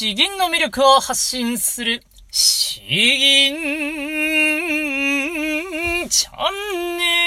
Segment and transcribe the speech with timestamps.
[0.00, 3.56] 詩吟の魅力を発信する、詩吟
[6.08, 7.17] チャンネル。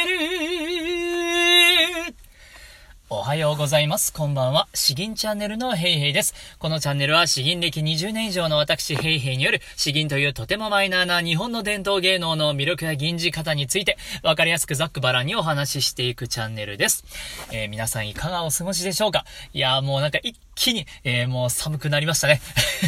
[3.21, 4.11] おはようございます。
[4.11, 4.67] こんばんは。
[4.73, 6.33] 詩吟チャンネルのヘイヘイです。
[6.57, 17.05] このチャンネルは詩吟歴20年以上の私ヘイヘイによる詩吟というとてもマイナーな日本の伝統芸能の魅力や吟じ方についてわかりやすくざっくばらんにお話ししていくチャンネルです。
[17.51, 19.23] えー、皆さんいかがお過ごしでしょうか？
[19.53, 22.41] いやもうなんか一気に、えー、もう寒くなりましたね。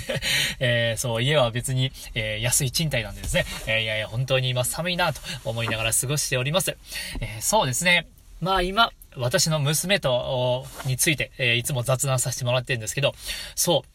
[0.59, 3.45] えー、そう、家は別に、え安い賃貸なんでですね。
[3.67, 6.75] えいやいや、本当に今寒いなと思いながら過ごしております。
[7.19, 8.07] えそうですね。
[8.41, 13.13] まあ今、私の娘と、について、えー、いつも雑談させてもらってるんですけど、
[13.55, 13.89] そう、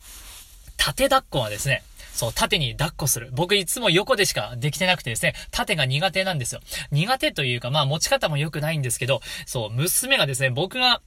[0.76, 3.30] 縦抱っこはですね、そう、縦に抱っこする。
[3.32, 6.60] 僕いつも横でしかできてなくてですね、縦が苦手なんですよ。
[6.90, 11.00] 苦手というか、まあ持ち方も良くないんですけど、そう、娘がですね、僕が、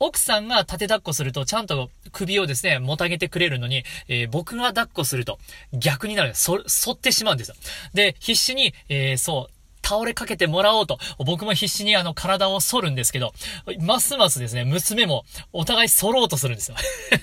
[0.00, 5.38] 奥さんが縦抱っこすると、ちゃんと首をですね、もたげてくれるのに、えー、僕が抱っこすると、
[5.72, 6.34] 逆になる。
[6.34, 7.54] そ、反ってしまうんですよ。
[7.94, 9.57] で、必死に、えー、そう、
[9.88, 13.32] 倒れかけてもらおうと、僕も必死にあの体を反るんですけど、
[13.80, 16.76] ますますですね、娘もお互い反ろうとするんですよ。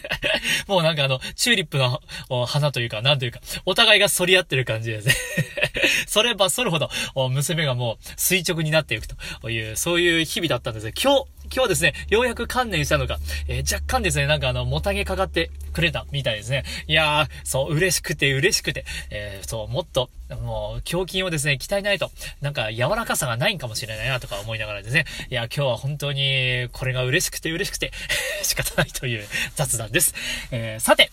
[0.68, 2.02] もうなんかあの、チューリップの
[2.48, 5.16] 花というか、なんというか、お互いが反り合ってる感じですね。
[6.08, 6.90] それば反るほど、
[7.30, 9.08] 娘がもう垂直になっていく
[9.42, 10.94] という、そういう日々だったんですね。
[11.00, 16.64] 今日、今日ですね、ようやく観念したのが、えー、若干ですね、なんかあの、もたげかかってくれたみたいですね。
[16.88, 20.10] いやー、そう、嬉しくて嬉しくて、えー、そう、もっと、
[20.42, 27.92] もう、胸筋をですね、鍛えないと、なんか柔らかさがないんかもしれないなとか思いながらですね、いや、今日は本当に、これが嬉しくて嬉しくて
[28.44, 30.14] 仕方ないという雑談です。
[30.52, 31.12] えー、さて、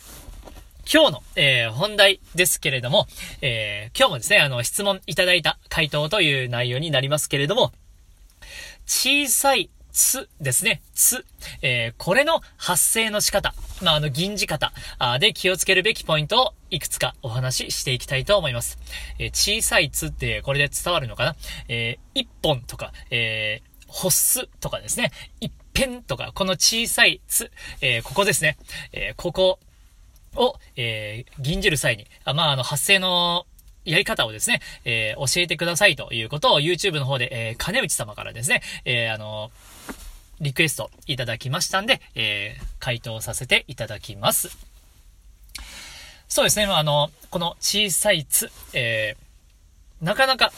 [0.92, 3.06] 今日の、えー、本題ですけれども、
[3.41, 7.72] えー、今日もですね、あの、質問いただいた回答という内容になりますけれども、
[8.86, 10.82] 小さいつですね。
[10.94, 11.24] つ。
[11.60, 13.54] えー、これの発生の仕方。
[13.82, 14.72] まあ、あの、銀字方
[15.20, 18.78] で気をつけるべきポイントをいくつかお話ししていきたいと思います。
[19.18, 21.36] えー、小さいつってこれで伝わるのかな？
[21.69, 25.12] えー、一本とか、えー、ほすとかですね。
[25.41, 27.50] 一辺とか、この小さいつ、
[27.81, 28.56] えー、ここですね。
[28.92, 29.58] えー、ここ
[30.34, 33.47] を、えー、銀じる際に、あまあ、あの、発生の
[33.84, 39.50] やり方をですね、えー、教えてくださいということを YouTube の方で、えー、金内様からですね、えー、あの
[40.42, 44.50] リクエストいただきましたんで、えー、回答させていただきます。
[46.28, 50.52] そうですね、まあ、あの、この小さいつ、えー、なかなか、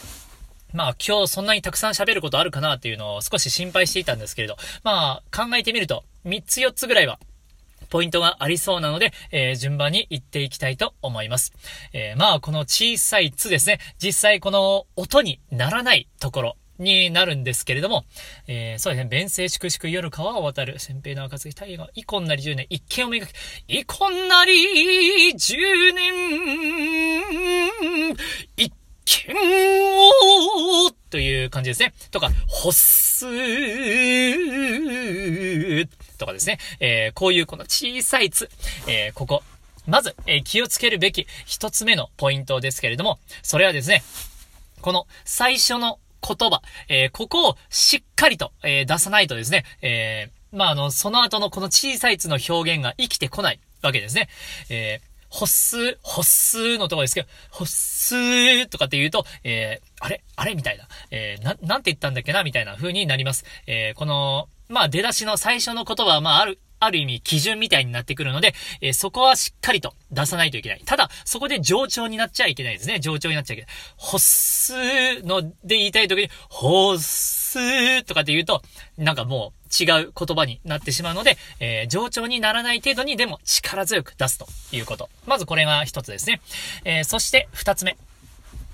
[0.73, 7.19] まあ今日そんなにたくさん喋ることあるかなっていうのを少し心配していたんですけれど、まあ考えてみると3つ4つぐらいは
[7.89, 11.53] ポイントがありそうなので、えー、順番に行っていきたいと思います。
[11.93, 18.05] えー、まあこの小さいつですね、実際この音にならないところ、になるんですけれども、
[18.47, 23.33] えー、そうですね、弁声粛々夜川を渡る、先平の赤月太陽が、イコンなり10年、一見をめがけ、
[23.67, 26.13] イコンなり10年、
[28.57, 28.73] 一
[29.05, 31.93] 見を、という感じですね。
[32.11, 34.25] とか、ほっすー、
[36.17, 36.57] とかですね。
[36.79, 38.49] えー、こういうこの小さいつ、
[38.87, 39.43] えー、ここ。
[39.87, 44.03] まず、えー、気をつけるべき一つ目のポイントですけれども、それはですね、
[44.81, 54.29] この最初の言葉、えー、ここをしっかりと、えー、出さないとですね、えー、まあ、あの、その後のこの小さいつの表現が生きてこないわけですね。
[54.69, 60.23] えー、ほっす、ほっすのとこですけど、ほっすとかって言うと、えー、あれ？
[60.35, 60.55] あれ？
[60.55, 60.87] みたいな。
[61.11, 62.43] えー、な、なんて言ったんだっけな？
[62.43, 63.43] みたいな風になります。
[63.67, 70.81] えー、この、まあ、出だしの最初の言葉は、まあ、ある、ある意味基準みたいになってくるので、えー、そこはしっかりと出さないといけない。
[70.85, 72.99] ただ、そこで上調になっちゃいけないですね。
[72.99, 73.71] 上調になっちゃいけない。
[73.97, 78.61] ほっすーので言いたいときに、ほっすーとかって言うと、
[78.97, 85.09] なんかもう違う言葉になってしまうので、えー、上調にならない程度にでも力強く出すということ。
[85.25, 86.41] まずこれが一つですね。
[86.83, 87.97] えー、そして二つ目。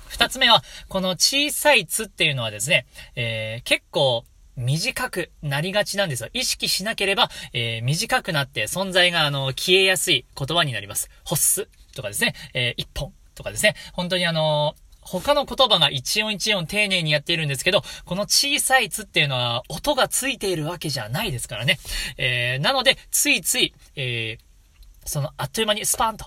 [0.08, 2.86] 二つ目は、この小さいつっていうのはですね、
[3.16, 4.26] えー、結構、
[4.62, 6.30] 短くなりがちなんですよ。
[6.34, 11.10] 意識しなければ、えー、短くなって存在が、あの、消えやすい言葉になります。
[11.26, 13.76] ホッスとかですね、えー、一本とかですね。
[13.94, 21.80] 本当にあの他の言葉が一音一音丁寧にやっているんですけど、この小さいつっていうのは音がついているわけじゃないですからね。
[22.18, 26.26] えー、なので、ついつい、えー、その、あっという間にスパンと、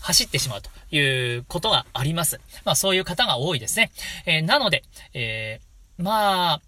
[0.00, 2.40] 走ってしまうということがあります。
[2.64, 3.90] まあそういう方が多いですね。
[4.26, 6.60] えー、なので、えー、まあ、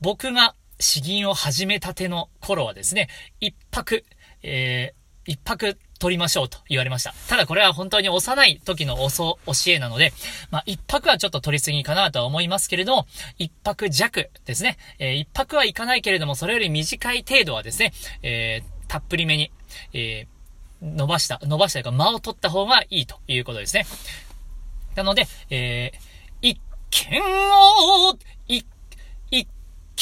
[0.00, 3.08] 僕が詩吟を始めたての頃はですね、
[3.40, 4.04] 一泊、
[4.42, 7.12] えー、一泊取りましょうと言われました。
[7.28, 9.36] ただこれは本当に幼い時の教
[9.66, 10.12] えなので、
[10.50, 13.06] まあ一泊はちょっと取りすぎかなとは思いますけれども、
[13.38, 14.78] 一泊弱ですね。
[14.98, 17.92] えー、一泊はいかないけれども、それより短い程度はですね、
[18.22, 19.52] えー、たっぷりめに、
[19.92, 20.40] えー
[20.82, 23.86] 伸ばした、伸ばしたというか間を取った方がいいということですね。
[24.94, 26.60] なので、えー、一
[26.90, 28.18] 見を、
[28.48, 28.66] 一、一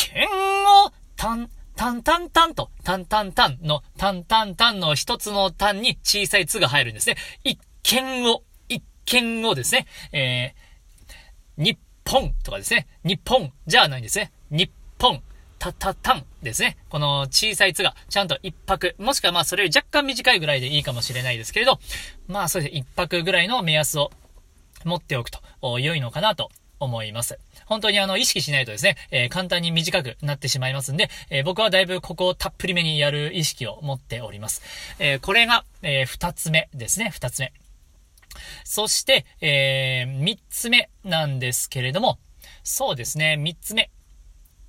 [0.06, 0.25] 見
[0.87, 7.17] を、たん、タンタンタンと、タンタンタンの、タンタンタンの一つのタンに小さいつが入るんですね。
[7.43, 12.87] 一見を、一見をですね、えー、日本とかですね。
[13.05, 14.31] 日本じゃないんですね。
[14.50, 15.21] 日本、
[15.59, 16.79] たたたんですね。
[16.89, 21.81] この小さいつがちゃんと一泊、もしくはまあそれより若干短いぐらいでいいかもしれないですけれど、
[22.29, 24.11] まあそうですね、一泊ぐらいの目安を
[24.85, 25.41] 持っておくと
[25.81, 27.39] 良いのかなと思います。
[27.67, 34.63] 本当にあの、意識しないとですね、えー、簡単に短くなってしまいますんで、えー、僕はだいぶここをたっぷりめにやる意識を持っております。
[34.99, 37.53] えー、これが、え二つ目ですね、二つ目。
[38.65, 42.19] そして、え三つ目なんですけれども、
[42.65, 43.91] そうですね、三つ目。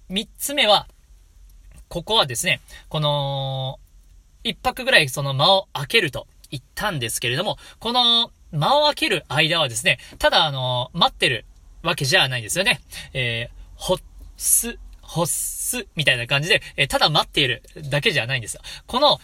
[0.09, 0.87] 三つ目は、
[1.87, 3.79] ここはですね、この、
[4.43, 11.45] 一泊ぐらいその間を開けると言ったんですけれども、この間を開ける間はですね、ただあの、待ってる
[11.83, 12.81] わけじゃないんですよね。
[13.13, 13.97] えー、ほっ
[14.37, 18.61] す、ほっす、みたいな感じで、えー、ただ待っているだけじゃないんですよ。
[18.87, 19.19] この、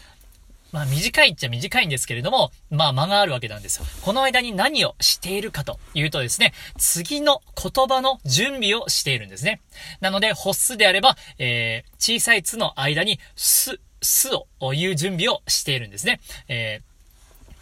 [0.71, 3.85] まあ短いっちゃ短いんですけれども、まあ間があるわけなんですよ。
[4.01, 9.61] この間に何をしているかというとですね、次の言葉の準備をしているんですね。
[10.01, 16.19] なので、ほっすであれば、えー、小さいつの間に、す、すを言う準備をしているんですね。
[16.49, 16.81] え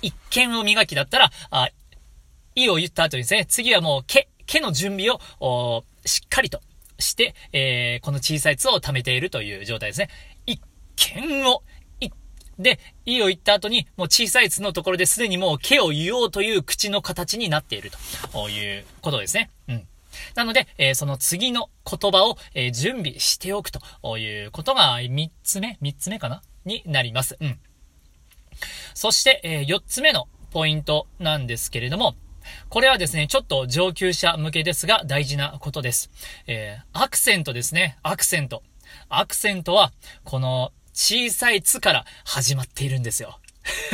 [0.02, 1.70] ー、一見を磨きだったら、あ、
[2.56, 6.62] いを言った後にですね、次はもう、け、毛の準備を、しっかりと
[7.00, 10.10] して、えー、この小さいつを貯めているという状態ですね。
[10.46, 10.62] 一
[10.96, 11.64] 見を、
[12.00, 12.10] い、
[12.60, 17.92] で、いを言った後に、もう小さいつのところですでにもう毛を言おうという口の形になっている
[18.32, 19.50] ということですね。
[19.68, 19.88] うん。
[20.36, 26.44] なので、えー、その次の言葉を、えー、準備しておくということが3つ目 ?3 つ目かな？
[26.66, 27.38] になります。
[27.40, 27.60] うん。
[28.94, 32.16] そして、えー、4つ目のポイントなんですけれども、
[32.70, 36.10] これはですね、ちょっと上級者向けですが大事なことです。
[36.48, 37.98] えー、アクセントですね。
[38.04, 38.64] アクセント。
[39.10, 39.92] アクセントは、
[40.24, 43.40] この小さいつから始まっているんですよ。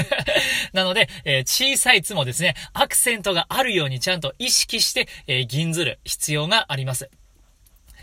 [0.74, 7.10] なので、えー、小さいつもですね、アクセントがあるようにちゃんと意識して、えー、銀ずる必要があります。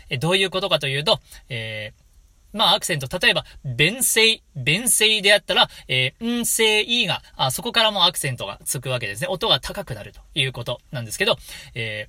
[0.09, 1.19] えどういうことかというと、
[1.49, 2.06] えー
[2.53, 9.27] まあ、アクセント、例えば、弁声、弁声であったら、えー、ん声いが、あ、そこからもアクセントがつくわけですね。
[9.27, 11.37] 音が高くなるということなんですけど、
[11.75, 12.07] え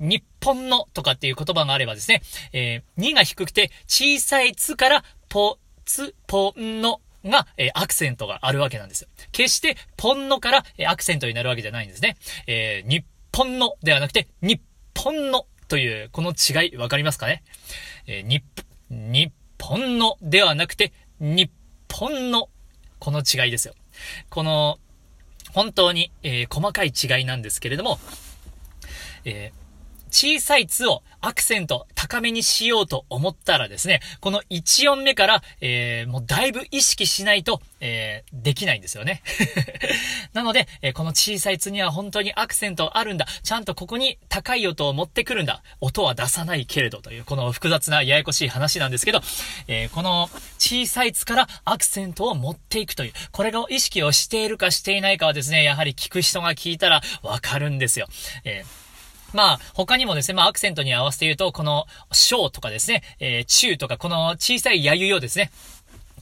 [0.00, 2.22] ー、日本のとかっていう言葉があればですね、
[2.52, 9.08] えー、にが低くて、小さいつから、ぽ、つ、ぽんのが、えー、アクセントがあるわけなんですよ。
[9.32, 12.16] 決して、ポンのから、えー、アクセントになるわけじゃないんですね。
[12.46, 14.60] えー、日本のではなくて、日
[14.94, 17.42] 本のという、この違い、わかりますかね？
[18.06, 18.44] えー、日
[18.94, 21.50] 日本のではなくて、日
[21.92, 22.48] 本の
[22.98, 23.74] この違いですよ。
[24.30, 24.78] この、
[25.52, 27.98] 本当に、えー、細かい違いなんですけれども、
[29.24, 29.63] えー
[30.14, 39.22] 小さいつをアクセント高めにしようと思ったらですね、この1音目から、えー、もうだいぶ意識しないと、えー、できないんですよね。
[40.32, 43.26] なので、えー、この小さいつには本当にアクセントあるんだ。
[43.42, 45.64] ちゃんとここに高い音を持ってくるんだ。
[45.80, 49.20] 音は出さないけれどという、この複雑なややこしい話なんですけど、
[49.66, 58.06] えー、この小さいつからアクセントを持っていくという、これが意識をしているかしていないかはですね、やはり聞く人が聞いたらわかるんですよ。
[58.44, 58.83] えー
[59.36, 65.50] まあ、他にもですね、まあ、アクセントに合わせて言うと、この、小とかですね、えー、中とか、この小さいやゆをですね。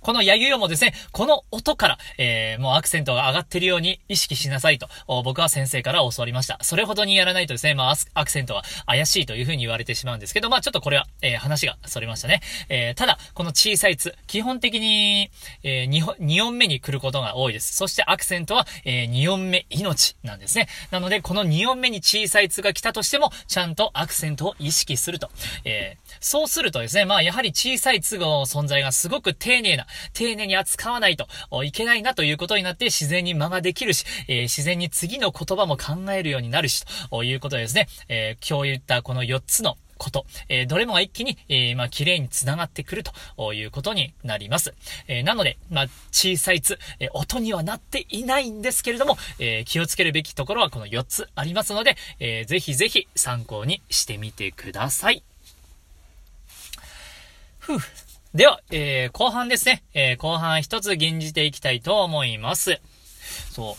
[0.02, 4.88] このやゆよもですね、この音から、えー、もうアクセントが上がってるように意識しなさいと、
[5.24, 6.58] 僕は先生から教わりました。
[6.62, 12.40] それほどにやらないとですね、まあ、アクセントは怪しいというふうに言われてしまうんですけど、まあ、ちょっとこれは、えー、話が逸れましたね。
[12.68, 15.30] えー、ただ、この小さいつ、基本的に、
[15.62, 17.72] えー、2, 2音目に来ることが多いです。
[17.76, 20.66] そしてアクセントは、えー、2音目命なんですね。
[20.90, 25.30] なので、この2音目に小さいつが来たとしても、ちゃんとアクセントを意識すると。
[25.64, 31.26] えー、そうするとですね、まあ、やはり小さいつの存在がすごく丁寧な、丁寧に扱わないと
[31.64, 37.88] いけないなということになって自然に間ができるし、えー、自然に次の言葉も考えるようになるし、ということですね。
[38.08, 44.74] えー、今日言ったこの4つのこと、えー、どれもが一気に、えー、まあ、綺麗に繋がってくるということになります。
[45.06, 55.22] えー、なので、まあ、小さいつ、え音にはなっていないんですけれども、え気をつけるべきところはこの4つありますので、えー、ぜひぜひ参考にしてみてください。
[57.60, 57.78] ふう。
[58.34, 59.82] では、えー、後半ですね。
[59.92, 62.80] えー、後半一つ吟じていきたいと思います。
[63.50, 63.74] そう。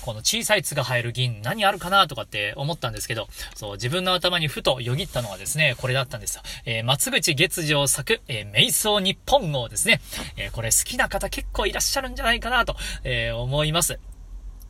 [0.00, 6.42] この小さい「つ」が入る銀何あるかなとかって思ったんですけど、そう、自分の頭にふとよぎったのはですね、これだったんですよ。
[6.64, 10.00] えー、松口月上作、えー、瞑想日本号ですね。
[10.38, 14.00] えー、これ好きな方結構いらっしゃるんじゃないかなと、えー、思います。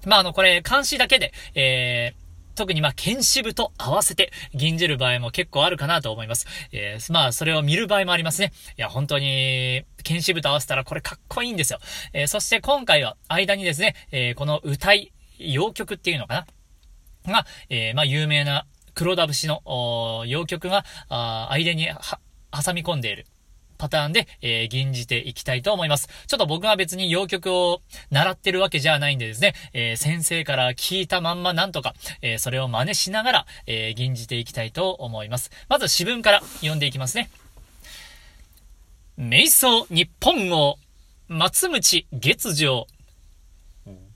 [0.04, 2.28] まあ、あの、これ、監視だけで、えー、
[2.59, 6.47] 特にまあ、剣士部と合わせて銀じる場合も結構あるかなと思います。
[6.73, 8.53] えー、まあ、それを見る場合もありますね。
[8.77, 11.79] いや、本当に、剣士部と合わせたらこれかっこいいんですよ。
[12.12, 16.47] えー、そして今回は間にですね、えー、この歌い、洋曲っていうのか
[17.25, 17.33] な？
[17.33, 23.27] が、えー、まあ、有名な黒田節の、洋曲が、あ間に挟み込んでいる。
[23.79, 26.09] パターンで、えー、吟じていきたいと思います。
[26.27, 27.81] ちょっと僕は別に洋曲を
[28.11, 35.51] 習ってるわけじゃないんでですね、えー、先生から聞いたまんまなんとか、えー、それを真似しながら、えー、吟じていきたいと思います。
[35.69, 37.31] まず詩文から読んでいきますね。
[39.19, 40.79] 瞑想日本語、
[41.29, 42.87] 松鞭月上、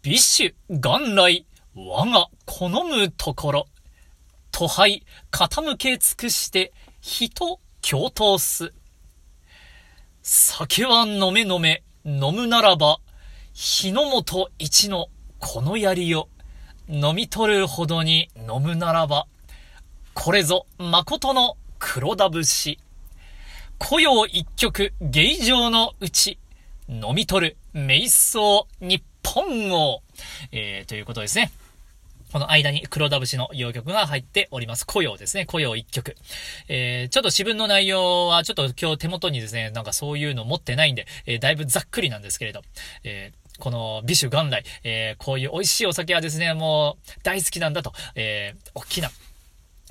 [0.02, 3.66] 美酒元来、我が好むところ、
[4.50, 8.72] 都杯傾け尽くして、人共闘す。
[10.22, 12.98] 酒は飲め飲め、飲むならば、
[13.54, 15.08] 日の本一の
[15.40, 16.28] この槍を、
[16.88, 19.26] 飲み取るほどに飲むならば、
[20.14, 22.78] これぞ誠の黒田節。
[23.84, 26.38] 古陽一曲芸場のうち、
[26.88, 30.02] 飲み取る瞑想日本を、
[30.52, 31.50] えー、ということですね。
[32.32, 34.86] この間に黒田節の洋曲が入っております。
[34.86, 35.44] 雇用ですね。
[35.44, 36.16] 雇用一曲。
[36.66, 42.62] えー、ちょっと詩文の内容はちょっと今日手元にですね、なんかそういうの持ってないんで、えー、だいぶざっくりなんですけれど、
[43.04, 49.10] えーこの美酒元来、えー、こういう美味しいお酒はですね、もう大好きなんだと、えー、大きな、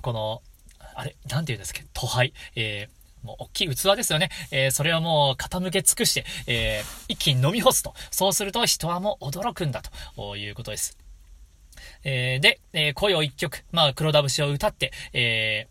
[0.01, 0.41] この、
[0.95, 4.29] あれ、なんて言うんですか、都杯、えー、もう大きい器ですよね。
[4.49, 7.93] えー、それはもう傾け尽くして、えー、一気に飲み干すと。
[8.09, 9.83] そうすると人はもう驚くんだ
[10.15, 10.97] ということです。
[12.03, 15.67] えー、で、えー、声を一曲、まあ、黒田節を歌って、え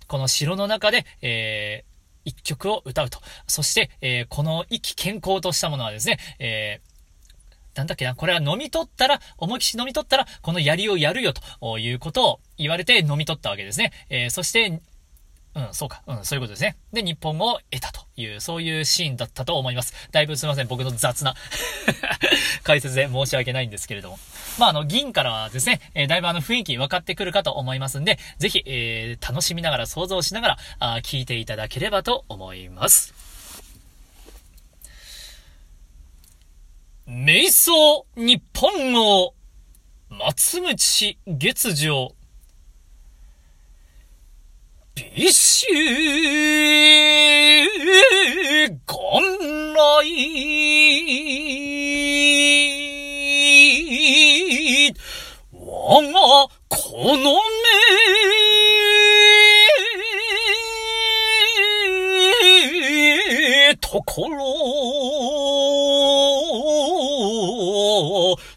[0.00, 1.92] ー、この城の中で、えー、
[2.24, 3.18] 一曲を歌うと。
[3.46, 6.92] そして、えー、この意気健康としたものはですね、えー、
[7.78, 13.92] なんだっけな、これは飲み取ったら、思いきし飲み取ったら、この槍をやるよということを言われて飲み取ったわけですね。
[14.10, 14.82] えー、そして、
[15.54, 16.02] うん、そうか。
[16.06, 16.76] うん、そういうことですね。
[16.92, 19.92] で、日本語を得たという、そういうシーンだったと思います。
[20.10, 20.66] だいぶすいません。
[20.66, 21.34] 僕の雑な
[22.64, 24.18] 解説で申し訳ないんですけれども。
[24.58, 33.14] まあ、あの、銀からはですね、えー、だいぶあの雰囲気分かってくるかと思いますんで、ぜひ、えー、楽しみながら、想像しながら、あ聞いていただければと思います。
[37.08, 39.34] 瞑想日本語
[40.08, 42.14] 松口月上
[44.94, 45.66] 美酒
[48.86, 49.22] 元
[49.74, 50.42] 来
[55.52, 57.34] 我がこの
[63.36, 64.36] 目ところ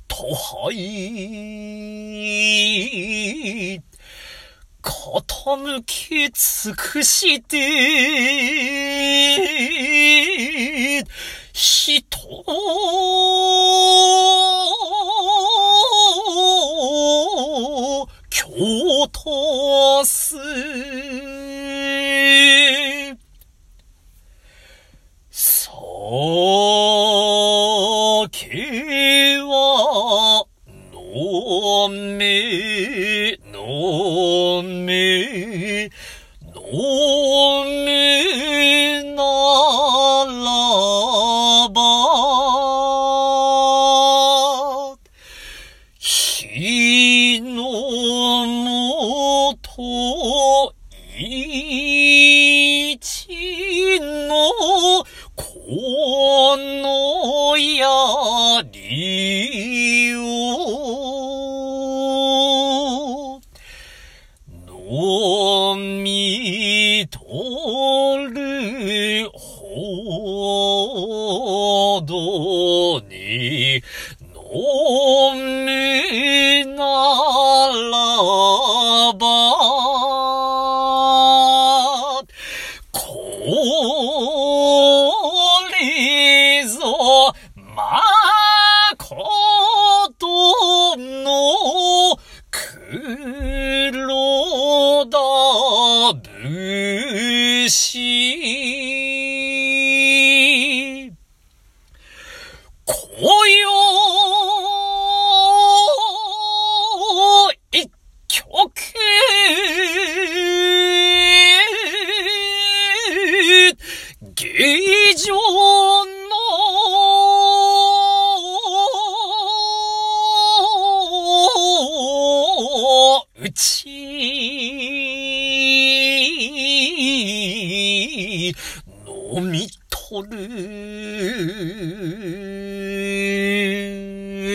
[0.08, 0.76] とはい
[4.82, 7.58] 傾き尽くして、
[11.54, 12.04] 人
[31.68, 35.90] 飲めのみ、
[36.54, 37.25] のみ。
[65.76, 67.20] みと。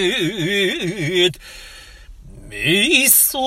[0.00, 1.38] it.
[2.48, 3.38] Me so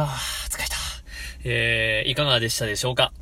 [0.00, 0.08] はあ、
[0.50, 0.74] 疲れた。
[1.44, 3.12] えー、いかがでしたでしょうか？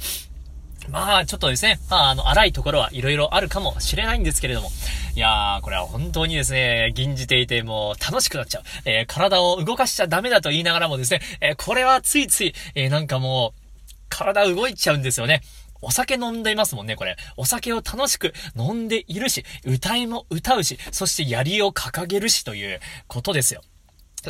[0.89, 4.71] まあ、ちょっとですね、まあ、あの、荒いところはいろいろあるかもしれないんですけれども、
[5.15, 8.63] いやー、これは本当にですね、吟じていてもう楽しくなっちゃう。
[8.87, 13.61] えー、体を動かしちゃダメだと言いながらもですね、えー、これはついつい、えー、なんかもう、
[14.09, 15.43] 体動いちゃうんですよね。
[15.83, 17.17] お酒飲んでいますもんね、これ。
[17.37, 23.61] お酒を楽しく飲んでいるし、歌いも歌うし、そして槍を掲げるしということですよ。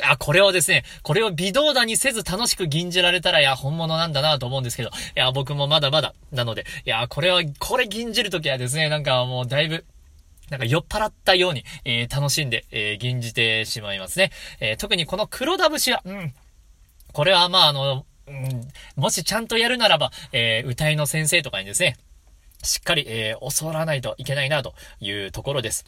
[0.01, 9.85] あ、これをですね、これを微動だにせず楽しく吟じられたら、いや、本物なんだなと思うんですけど、いや、僕もまだまだ、なので、いや、これは、これ吟じるときはですね、なんかもうだいぶ、
[10.49, 14.31] なんか酔っ払ったように、えー、楽しんで、えー、吟じてしまいますね。
[14.61, 16.35] えー、特にこの黒田節は、うん。
[17.13, 21.97] これはまあ、あの、うん、もしちゃんとやるならば、えー、歌いの先生とかにですね、
[22.63, 25.85] しっかり、えー、教わらないといけないなというところです。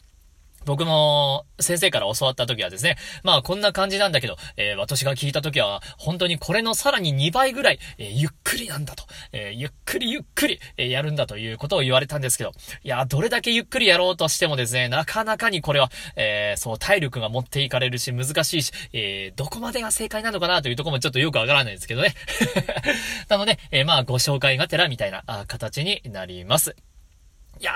[0.65, 12.51] 僕も先生から教わった時はですね、まあこんな感じなんだけど、えー、私が聞いた時は本当にこれのさらに2倍ぐらい、えー、ゆっくりなんだと、えー、ゆっくりゆっくり、えやるんだということを言われたんですけど、
[12.83, 22.13] いや、どれだけゆっくりやろうとしてもですね、なかなかにこれは、えそう体力が持っていかれるし難しいし、えどこまでが正解なのかなというとこもちょっとよくわからないですけどね。
[23.29, 26.75] なので、えまあご紹介がてらみたいな形になります。
[27.59, 27.73] いや、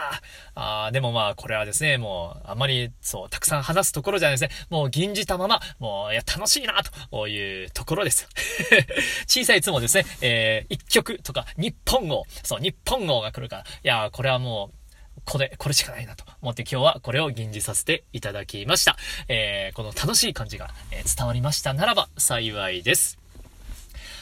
[0.55, 4.49] あでもまあ、これはですね、もう、あまり、そう、たくさん話すところじゃないですね。
[4.69, 8.27] もう、吟じたまま、もう、いや、楽しいな、というところです。
[9.27, 14.79] 小さいつもですね、えー、一曲とか、日本語、そう、日本語が来るから、いやー、これはもう、
[15.25, 18.97] これ、これしかないなと思って今日はこれを吟じさせていただきました。
[19.27, 23.18] えー、この楽しい感じが、え伝わりましたならば幸いです。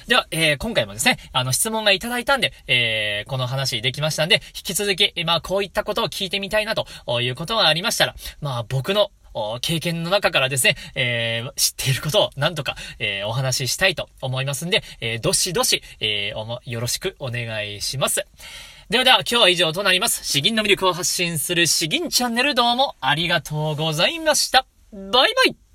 [0.08, 6.86] では、えー、今回もですね、あの、質問がいただいたんで、えー、この話できましたんで、引き続き、まあ、こういったことを聞いてみたいなと
[7.20, 9.12] いうことがありましたら、まあ、僕の
[9.60, 18.26] 経験の中からですね、えー、知っていることをなんとか、えー、お話ししたいと思いますんで、えー、どしどし、えー、よろしくお願いします。
[18.90, 20.24] ではでは、今日は以上となります。
[20.24, 24.66] 詩吟の魅力を発信する詩吟チャンネルどうもありがとうございました。
[24.94, 25.67] バイバイ